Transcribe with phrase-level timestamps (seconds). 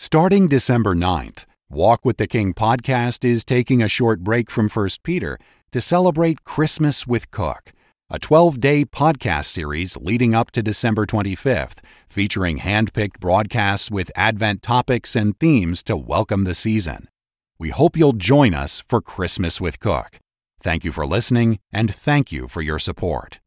[0.00, 4.88] Starting December 9th, Walk with the King podcast is taking a short break from 1
[5.02, 5.40] Peter
[5.72, 7.72] to celebrate Christmas with Cook,
[8.08, 14.12] a 12 day podcast series leading up to December 25th, featuring hand picked broadcasts with
[14.14, 17.08] Advent topics and themes to welcome the season.
[17.58, 20.20] We hope you'll join us for Christmas with Cook.
[20.60, 23.40] Thank you for listening, and thank you for your support.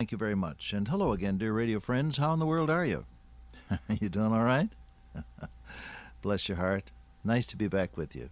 [0.00, 0.72] Thank you very much.
[0.72, 2.16] And hello again, dear radio friends.
[2.16, 3.04] How in the world are you?
[4.00, 4.70] you doing all right?
[6.22, 6.90] Bless your heart.
[7.24, 8.28] Nice to be back with you.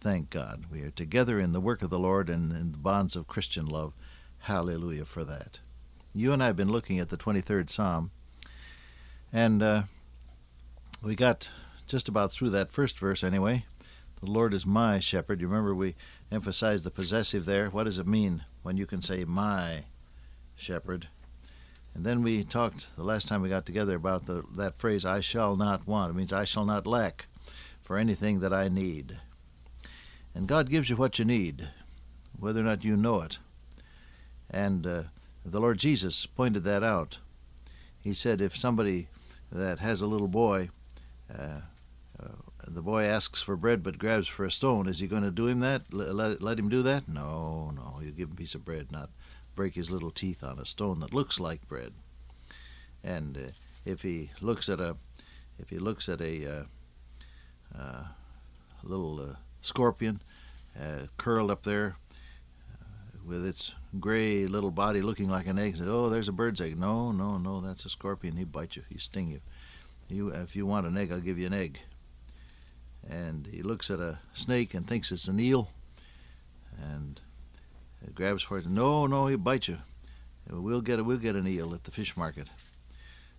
[0.00, 0.64] Thank God.
[0.70, 3.66] We are together in the work of the Lord and in the bonds of Christian
[3.66, 3.92] love.
[4.40, 5.60] Hallelujah for that.
[6.14, 8.10] You and I have been looking at the 23rd Psalm,
[9.32, 9.82] and uh,
[11.02, 11.50] we got
[11.86, 13.64] just about through that first verse anyway.
[14.20, 15.40] The Lord is my shepherd.
[15.40, 15.94] You remember we
[16.30, 17.68] emphasized the possessive there.
[17.70, 19.84] What does it mean when you can say my
[20.56, 21.08] shepherd?
[21.94, 25.20] And then we talked the last time we got together about the, that phrase, I
[25.20, 26.10] shall not want.
[26.10, 27.26] It means I shall not lack
[27.82, 29.18] for anything that I need.
[30.34, 31.68] And God gives you what you need,
[32.38, 33.38] whether or not you know it.
[34.48, 35.02] And uh,
[35.44, 37.18] the Lord Jesus pointed that out.
[38.00, 39.08] He said, if somebody
[39.50, 40.70] that has a little boy,
[41.32, 41.60] uh,
[42.22, 42.28] uh,
[42.66, 45.48] the boy asks for bread but grabs for a stone, is he going to do
[45.48, 45.82] him that?
[45.92, 47.08] Let, let, let him do that?
[47.08, 48.00] No, no.
[48.00, 49.10] You give him a piece of bread, not
[49.60, 51.92] break his little teeth on a stone that looks like bread.
[53.04, 53.50] And uh,
[53.84, 54.96] if he looks at a
[55.58, 56.64] if he looks at a uh,
[57.78, 58.04] uh,
[58.82, 60.22] little uh, scorpion
[60.74, 61.96] uh, curled up there
[63.22, 66.78] with its gray little body looking like an egg, says, "Oh, there's a bird's egg."
[66.78, 68.36] No, no, no, that's a scorpion.
[68.36, 68.84] He bite you.
[68.88, 69.40] He sting you.
[70.08, 71.80] You, if you want an egg, I'll give you an egg.
[73.06, 75.68] And he looks at a snake and thinks it's an eel,
[76.80, 77.20] and
[78.02, 78.66] it grabs for it.
[78.66, 79.78] No, no, he'll bite you.
[80.48, 82.48] We'll get a, we'll get an eel at the fish market.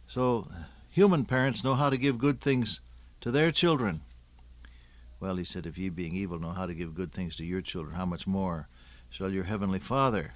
[0.08, 0.48] So
[0.90, 2.80] human parents know how to give good things
[3.22, 4.02] to their children.
[5.20, 7.62] Well, he said, if ye being evil know how to give good things to your
[7.62, 8.68] children, how much more
[9.10, 10.34] shall your heavenly Father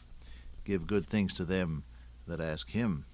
[0.64, 1.84] give good things to them
[2.28, 3.06] that ask him?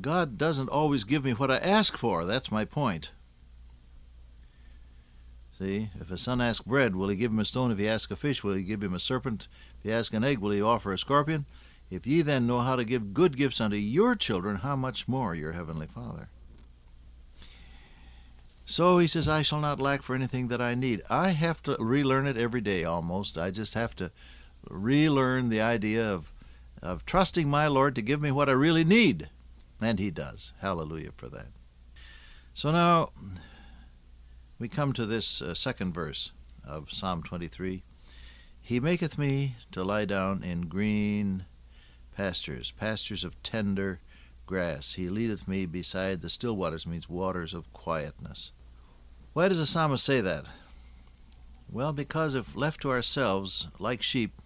[0.00, 2.24] God doesn't always give me what I ask for.
[2.24, 3.12] That's my point.
[5.60, 7.70] See, if a son asks bread, will he give him a stone?
[7.70, 9.46] If he asks a fish, will he give him a serpent?
[9.78, 11.44] If he asks an egg, will he offer a scorpion?
[11.90, 15.34] If ye then know how to give good gifts unto your children, how much more
[15.34, 16.28] your heavenly Father?
[18.64, 21.02] So he says, I shall not lack for anything that I need.
[21.10, 23.36] I have to relearn it every day almost.
[23.36, 24.10] I just have to
[24.70, 26.32] relearn the idea of,
[26.80, 29.28] of trusting my Lord to give me what I really need.
[29.78, 30.54] And he does.
[30.60, 31.48] Hallelujah for that.
[32.54, 33.10] So now
[34.60, 36.30] we come to this uh, second verse
[36.66, 37.82] of Psalm 23.
[38.60, 41.46] He maketh me to lie down in green
[42.14, 44.00] pastures, pastures of tender
[44.44, 44.92] grass.
[44.94, 48.52] He leadeth me beside the still waters, means waters of quietness.
[49.32, 50.44] Why does the psalmist say that?
[51.72, 54.42] Well, because if left to ourselves, like sheep,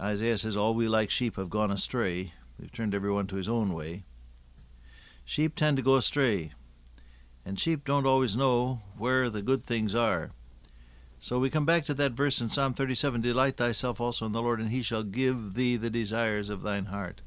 [0.00, 2.34] Isaiah says, All we like sheep have gone astray.
[2.56, 4.04] We've turned everyone to his own way.
[5.24, 6.52] Sheep tend to go astray
[7.44, 10.30] and sheep don't always know where the good things are.
[11.18, 14.42] So we come back to that verse in Psalm 37 Delight thyself also in the
[14.42, 17.20] Lord, and he shall give thee the desires of thine heart.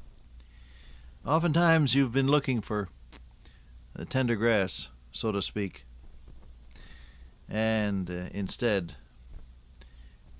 [1.24, 2.88] Oftentimes you've been looking for
[3.94, 5.86] the tender grass, so to speak,
[7.48, 8.96] and uh, instead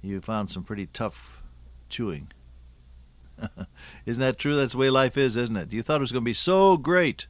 [0.02, 1.42] you found some pretty tough
[1.88, 2.30] chewing.
[4.06, 4.56] isn't that true?
[4.56, 5.72] That's the way life is, isn't it?
[5.72, 7.26] You thought it was going to be so great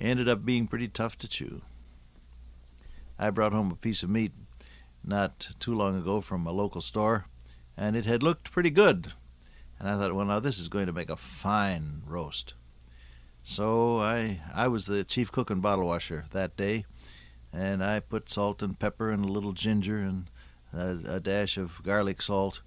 [0.00, 1.62] ended up being pretty tough to chew.
[3.18, 4.32] I brought home a piece of meat
[5.04, 7.26] not too long ago from a local store,
[7.76, 9.12] and it had looked pretty good.
[9.78, 12.54] And I thought, well, now this is going to make a fine roast.
[13.42, 16.84] So I I was the chief cook and bottle washer that day,
[17.52, 20.30] and I put salt and pepper and a little ginger and
[20.72, 22.60] a, a dash of garlic salt,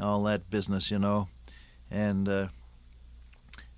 [0.00, 1.28] all that business, you know,
[1.90, 2.48] and uh,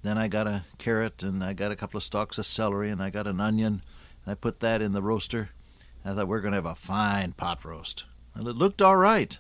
[0.02, 3.02] then I got a carrot and I got a couple of stalks of celery and
[3.02, 3.82] I got an onion
[4.24, 5.50] and I put that in the roaster.
[6.04, 8.04] I thought we are going to have a fine pot roast.
[8.34, 9.38] And it looked all right.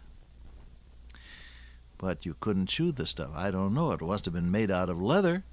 [1.96, 3.30] But you couldn't chew the stuff.
[3.34, 3.92] I don't know.
[3.92, 5.44] It must have been made out of leather.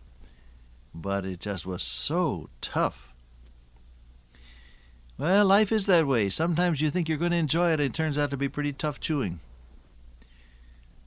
[0.93, 3.13] But it just was so tough.
[5.17, 6.29] Well, life is that way.
[6.29, 8.73] Sometimes you think you're going to enjoy it, and it turns out to be pretty
[8.73, 9.39] tough chewing.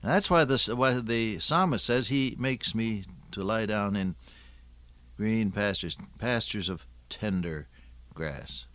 [0.02, 4.14] That's why why the psalmist says, He makes me to lie down in
[5.16, 7.68] green pastures, pastures of tender
[8.14, 8.66] grass.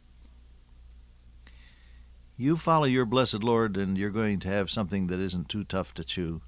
[2.35, 5.93] You follow your blessed Lord, and you're going to have something that isn't too tough
[5.95, 6.41] to chew.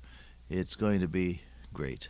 [0.50, 1.42] It's going to be
[1.74, 2.10] great.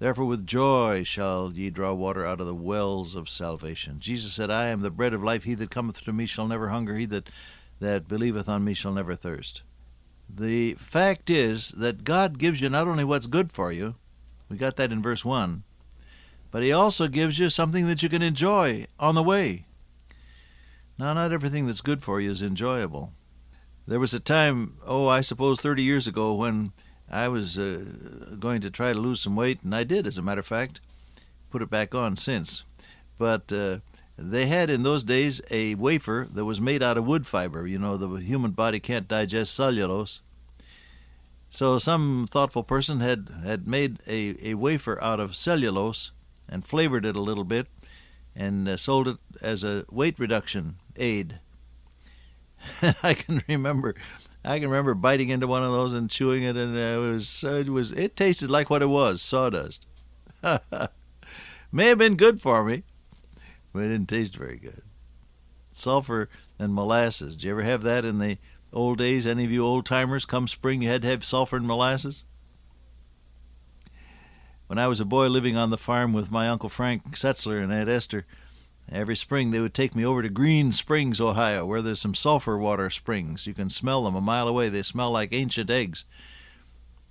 [0.00, 4.00] Therefore, with joy shall ye draw water out of the wells of salvation.
[4.00, 5.44] Jesus said, I am the bread of life.
[5.44, 6.96] He that cometh to me shall never hunger.
[6.96, 7.30] He that,
[7.80, 9.62] that believeth on me shall never thirst.
[10.28, 13.94] The fact is that God gives you not only what's good for you,
[14.48, 15.62] we got that in verse 1,
[16.50, 19.66] but He also gives you something that you can enjoy on the way.
[20.98, 23.12] Now, not everything that's good for you is enjoyable.
[23.86, 26.72] There was a time, oh, I suppose 30 years ago, when
[27.10, 27.84] I was uh,
[28.38, 30.80] going to try to lose some weight, and I did, as a matter of fact.
[31.50, 32.64] Put it back on since.
[33.18, 33.78] But uh,
[34.16, 37.66] they had in those days a wafer that was made out of wood fiber.
[37.66, 40.20] You know, the human body can't digest cellulose.
[41.54, 46.10] So some thoughtful person had, had made a, a wafer out of cellulose
[46.48, 47.68] and flavored it a little bit
[48.34, 51.38] and uh, sold it as a weight reduction aid.
[53.04, 53.94] I can remember
[54.44, 57.68] I can remember biting into one of those and chewing it, and it was it
[57.68, 59.86] was it tasted like what it was sawdust.
[61.70, 62.82] May have been good for me,
[63.72, 64.82] but it didn't taste very good.
[65.70, 66.28] Sulfur
[66.58, 67.36] and molasses.
[67.36, 68.38] Did you ever have that in the
[68.74, 69.26] old days?
[69.26, 70.26] Any of you old timers?
[70.26, 72.24] Come spring, you had to have sulfur and molasses.
[74.66, 77.72] When I was a boy living on the farm with my uncle Frank Setzler and
[77.72, 78.26] Aunt Esther,
[78.90, 82.58] Every spring they would take me over to Green Springs, Ohio, where there's some sulfur
[82.58, 83.46] water springs.
[83.46, 84.68] You can smell them a mile away.
[84.68, 86.04] They smell like ancient eggs.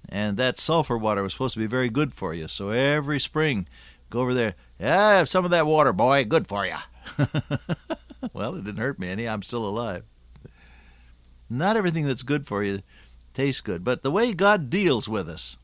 [0.08, 2.48] And that sulfur water was supposed to be very good for you.
[2.48, 3.68] So every spring,
[4.10, 4.56] go over there.
[4.80, 6.26] Yeah, have some of that water, boy.
[6.26, 6.76] Good for you.
[8.34, 9.28] well, it didn't hurt me any.
[9.28, 10.04] I'm still alive.
[11.58, 12.82] Not everything that's good for you
[13.34, 15.58] tastes good, but the way God deals with us,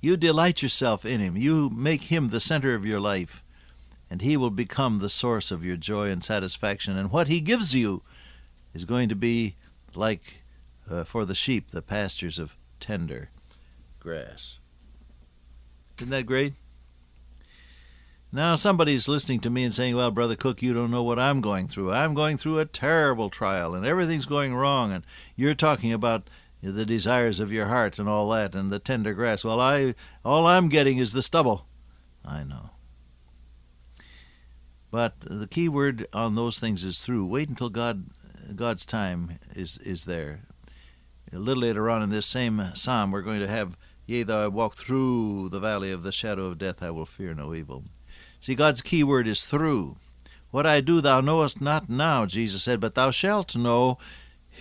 [0.00, 1.36] you delight yourself in Him.
[1.36, 3.42] You make Him the center of your life
[4.10, 6.96] and He will become the source of your joy and satisfaction.
[6.96, 8.02] And what He gives you
[8.74, 9.56] is going to be
[9.94, 10.42] like
[10.90, 13.30] uh, for the sheep, the pastures of tender
[14.00, 14.58] grass.
[15.98, 16.54] Isn't that great?
[18.30, 21.40] Now, somebody's listening to me and saying, Well, Brother Cook, you don't know what I'm
[21.40, 21.92] going through.
[21.92, 25.04] I'm going through a terrible trial, and everything's going wrong, and
[25.34, 26.28] you're talking about
[26.62, 29.44] the desires of your heart and all that, and the tender grass.
[29.44, 29.94] Well, I
[30.26, 31.66] all I'm getting is the stubble.
[32.22, 32.70] I know.
[34.90, 37.26] But the key word on those things is through.
[37.26, 38.06] Wait until God
[38.54, 40.40] God's time is is there.
[41.32, 43.76] A little later on in this same psalm, we're going to have,
[44.06, 47.34] Yea, though I walk through the valley of the shadow of death, I will fear
[47.34, 47.84] no evil.
[48.40, 49.96] See, God's key word is through.
[50.50, 53.98] What I do thou knowest not now, Jesus said, but thou shalt know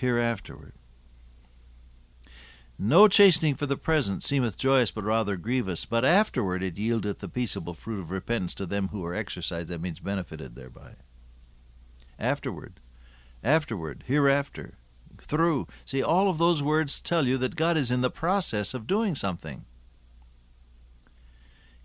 [0.01, 0.73] hereafterward.
[2.79, 5.85] No chastening for the present seemeth joyous, but rather grievous.
[5.85, 9.69] But afterward it yieldeth the peaceable fruit of repentance to them who are exercised.
[9.69, 10.95] That means benefited thereby.
[12.19, 12.79] Afterward,
[13.43, 14.75] afterward, hereafter,
[15.19, 15.67] through.
[15.85, 19.15] See, all of those words tell you that God is in the process of doing
[19.15, 19.65] something.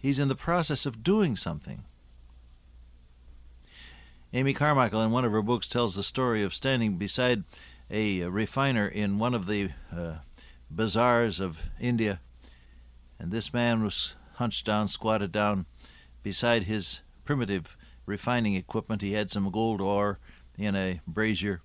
[0.03, 1.85] He's in the process of doing something.
[4.33, 7.45] Amy Carmichael, in one of her books, tells the story of standing beside
[7.89, 10.17] a refiner in one of the uh,
[10.69, 12.21] bazaars of India,
[13.17, 15.67] and this man was hunched down, squatted down
[16.25, 19.03] beside his primitive refining equipment.
[19.03, 20.19] He had some gold ore
[20.59, 21.61] in a brazier,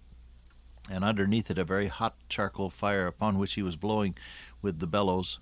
[0.92, 4.16] and underneath it a very hot charcoal fire upon which he was blowing
[4.62, 5.40] with the bellows.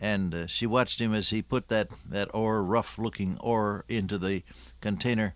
[0.00, 4.16] And uh, she watched him as he put that, that ore, rough looking ore, into
[4.16, 4.42] the
[4.80, 5.34] container,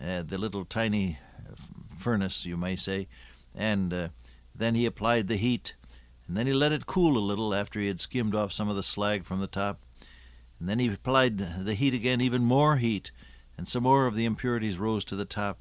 [0.00, 1.18] uh, the little tiny
[1.98, 3.08] furnace, you may say,
[3.54, 4.08] and uh,
[4.54, 5.74] then he applied the heat
[6.26, 8.76] and then he let it cool a little after he had skimmed off some of
[8.76, 9.80] the slag from the top.
[10.58, 13.10] And then he applied the heat again, even more heat,
[13.58, 15.58] and some more of the impurities rose to the top.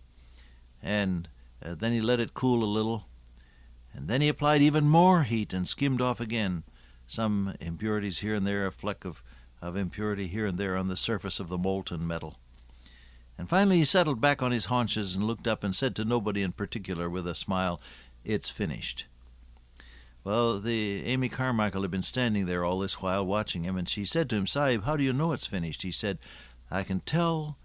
[0.82, 1.28] And
[1.64, 3.06] uh, then he let it cool a little.
[3.94, 6.64] And then he applied even more heat and skimmed off again
[7.13, 9.24] some impurities here and there, a fleck of,
[9.62, 12.39] of impurity here and there on the surface of the molten metal.
[13.38, 16.41] And finally he settled back on his haunches and looked up and said to nobody
[16.41, 17.79] in particular with a smile,
[18.25, 19.05] It's finished.
[20.24, 24.05] Well, the Amy Carmichael had been standing there all this while watching him, and she
[24.05, 25.82] said to him, Sahib, how do you know it's finished?
[25.82, 26.17] He said,
[26.72, 27.58] I can tell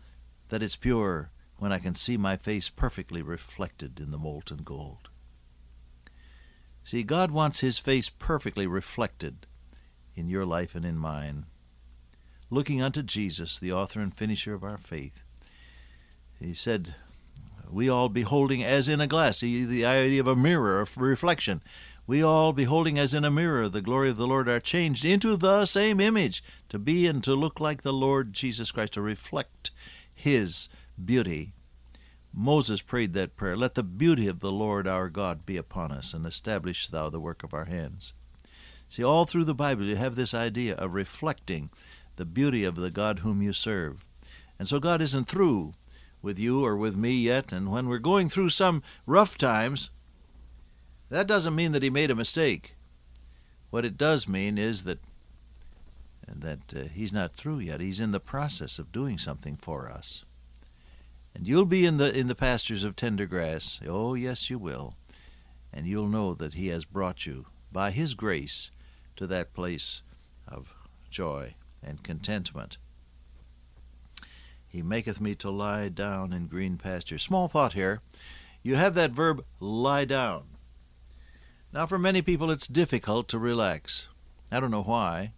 [0.49, 5.08] that it's pure when I can see my face perfectly reflected in the molten gold.
[6.89, 9.47] See, God wants His face perfectly reflected
[10.15, 11.45] in your life and in mine.
[12.49, 15.21] Looking unto Jesus, the author and finisher of our faith,
[16.41, 16.95] He said,
[17.71, 21.61] We all beholding as in a glass, the idea of a mirror, of reflection
[22.07, 25.37] we all, beholding as in a mirror the glory of the Lord, are changed into
[25.37, 29.73] the same image, to be and to look like the Lord Jesus Christ, to reflect
[30.15, 30.71] His
[31.05, 31.53] beauty.
[32.33, 36.15] Moses prayed that prayer Let the beauty of the Lord our God be upon us,
[36.15, 38.13] and establish thou the work of our hands.
[38.89, 41.71] See, all through the Bible, you have this idea of reflecting
[42.17, 44.05] the beauty of the God whom you serve.
[44.59, 45.75] And so God isn't through
[46.23, 49.91] with you or with me yet, and when we're going through some rough times,
[51.11, 52.75] that doesn't mean that He made a mistake.
[53.71, 54.99] What it does mean is that
[56.27, 57.81] and that uh, He's not through yet.
[57.81, 60.25] He's in the process of doing something for us.
[61.35, 63.81] And you'll be in the in the pastures of tender grass.
[63.87, 64.95] Oh, yes, you will.
[65.73, 68.71] And you'll know that He has brought you by His grace
[69.17, 70.03] to that place
[70.47, 70.75] of
[71.11, 72.79] joy and contentment.
[74.67, 77.23] He maketh me to lie down in green pastures.
[77.23, 78.01] Small thought here.
[78.63, 80.45] You have that verb lie down.
[81.73, 84.09] Now, for many people, it's difficult to relax.
[84.51, 85.33] I don't know why,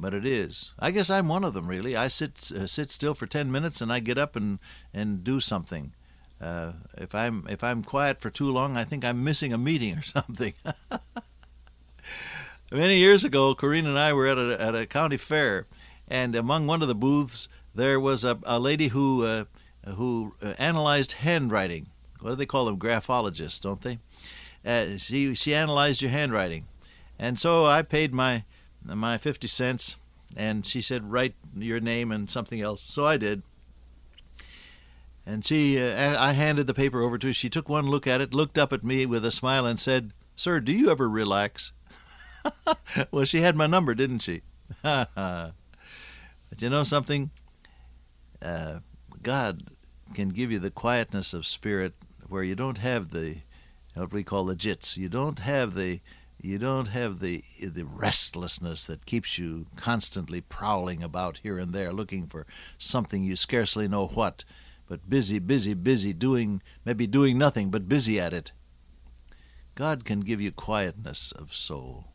[0.00, 0.72] but it is.
[0.78, 1.96] I guess I'm one of them, really.
[1.96, 4.58] I sit uh, sit still for ten minutes and I get up and
[4.94, 5.92] and do something.
[6.40, 9.98] Uh, if I'm if I'm quiet for too long, I think I'm missing a meeting
[9.98, 10.54] or something.
[12.70, 15.66] Many years ago, Corrine and I were at a at a county fair,
[16.06, 19.44] and among one of the booths there was a, a lady who uh,
[19.86, 21.86] who uh, analyzed handwriting.
[22.20, 22.78] What do they call them?
[22.78, 23.98] Graphologists, don't they?
[24.64, 26.66] Uh, she she analyzed your handwriting,
[27.18, 28.44] and so I paid my
[28.84, 29.96] my fifty cents,
[30.36, 32.82] and she said write your name and something else.
[32.82, 33.42] So I did.
[35.26, 37.32] And she, uh, I handed the paper over to her.
[37.34, 40.12] She took one look at it, looked up at me with a smile, and said,
[40.34, 41.72] "Sir, do you ever relax?"
[43.10, 44.42] well, she had my number, didn't she?
[44.82, 45.52] but
[46.58, 47.30] you know something?
[48.40, 48.78] Uh,
[49.22, 49.64] God
[50.14, 51.92] can give you the quietness of spirit
[52.28, 53.38] where you don't have the
[53.94, 54.96] what we call the jits.
[54.96, 56.00] You don't have the
[56.40, 61.92] you don't have the the restlessness that keeps you constantly prowling about here and there
[61.92, 62.46] looking for
[62.78, 64.44] something you scarcely know what,
[64.86, 68.52] but busy, busy, busy doing maybe doing nothing but busy at it.
[69.74, 72.06] God can give you quietness of soul.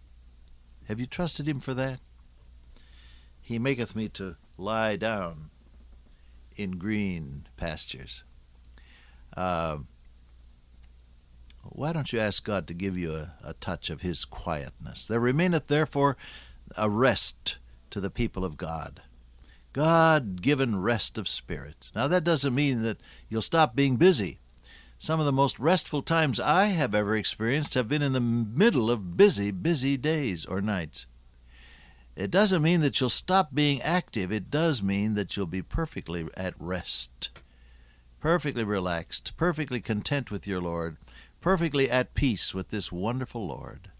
[0.87, 1.99] Have you trusted him for that?
[3.41, 5.49] He maketh me to lie down
[6.55, 8.23] in green pastures.
[9.35, 9.77] Uh,
[11.69, 15.07] why don't you ask God to give you a, a touch of His quietness?
[15.07, 16.17] There remaineth therefore
[16.77, 17.57] a rest
[17.89, 19.01] to the people of God.
[19.71, 21.89] God given rest of spirit.
[21.95, 24.39] Now, that doesn't mean that you'll stop being busy.
[24.99, 28.89] Some of the most restful times I have ever experienced have been in the middle
[28.89, 31.07] of busy, busy days or nights.
[32.15, 34.31] It doesn't mean that you'll stop being active.
[34.31, 37.31] It does mean that you'll be perfectly at rest,
[38.19, 40.97] perfectly relaxed, perfectly content with your Lord,
[41.43, 43.91] perfectly at peace with this wonderful Lord.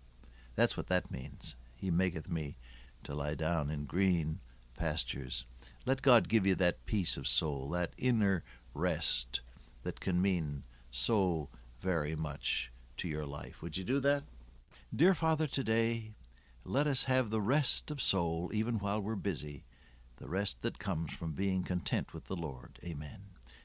[0.55, 1.57] That's what that means.
[1.75, 2.55] He maketh me
[3.03, 4.39] to lie down in green
[4.77, 5.43] pastures.
[5.85, 9.41] Let God give you that peace of soul, that inner rest
[9.83, 11.49] that can mean so
[11.81, 13.61] very much to your life.
[13.61, 14.23] Would you do that?
[14.95, 16.13] Dear Father, today
[16.63, 19.65] let us have the rest of soul even while we're busy,
[20.15, 22.79] the rest that comes from being content with the Lord.
[22.85, 23.32] Amen.